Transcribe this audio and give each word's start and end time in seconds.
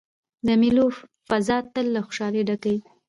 د 0.45 0.47
مېلو 0.61 0.85
فضا 1.29 1.57
تل 1.73 1.85
له 1.95 2.01
خوشحالۍ 2.05 2.41
ډکه 2.47 2.69
يي. 2.73 2.79